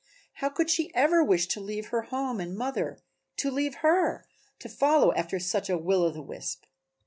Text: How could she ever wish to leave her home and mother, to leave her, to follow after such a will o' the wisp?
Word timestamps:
How 0.37 0.49
could 0.49 0.71
she 0.71 0.91
ever 0.95 1.23
wish 1.23 1.45
to 1.49 1.59
leave 1.59 1.89
her 1.89 2.01
home 2.01 2.39
and 2.39 2.57
mother, 2.57 2.97
to 3.37 3.51
leave 3.51 3.75
her, 3.85 4.25
to 4.57 4.67
follow 4.67 5.13
after 5.13 5.37
such 5.37 5.69
a 5.69 5.77
will 5.77 6.01
o' 6.01 6.09
the 6.09 6.23
wisp? 6.23 6.63